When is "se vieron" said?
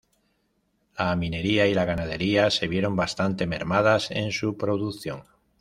2.49-2.95